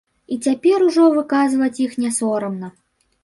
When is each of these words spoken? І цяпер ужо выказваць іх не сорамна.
І 0.35 0.35
цяпер 0.47 0.85
ужо 0.85 1.03
выказваць 1.17 1.81
іх 1.87 1.93
не 2.05 2.11
сорамна. 2.17 2.73